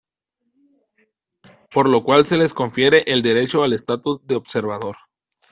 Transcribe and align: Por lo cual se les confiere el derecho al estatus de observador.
Por 1.71 1.87
lo 1.87 2.03
cual 2.03 2.25
se 2.25 2.35
les 2.35 2.55
confiere 2.55 3.03
el 3.05 3.21
derecho 3.21 3.61
al 3.61 3.73
estatus 3.73 4.25
de 4.25 4.35
observador. 4.35 4.97